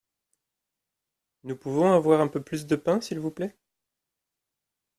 Nous 1.43 1.55
pouvons 1.55 1.93
avoir 1.93 2.21
un 2.21 2.27
peu 2.27 2.41
plus 2.41 2.65
de 2.65 2.75
pain 2.75 2.99
s’il 3.01 3.19
vous 3.19 3.29
plait? 3.29 3.55